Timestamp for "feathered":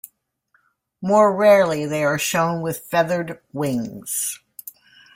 2.89-3.39